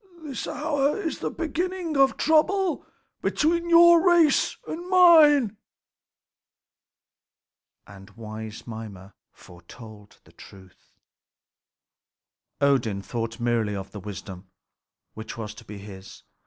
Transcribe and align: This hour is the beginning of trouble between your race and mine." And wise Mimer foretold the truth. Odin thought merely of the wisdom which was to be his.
This 0.23 0.47
hour 0.47 0.99
is 0.99 1.19
the 1.19 1.29
beginning 1.29 1.95
of 1.95 2.17
trouble 2.17 2.87
between 3.21 3.69
your 3.69 4.03
race 4.03 4.57
and 4.67 4.89
mine." 4.89 5.57
And 7.85 8.09
wise 8.17 8.65
Mimer 8.65 9.13
foretold 9.31 10.19
the 10.23 10.31
truth. 10.33 10.89
Odin 12.59 13.03
thought 13.03 13.39
merely 13.39 13.75
of 13.75 13.91
the 13.91 13.99
wisdom 13.99 14.49
which 15.13 15.37
was 15.37 15.53
to 15.53 15.65
be 15.65 15.77
his. 15.77 16.23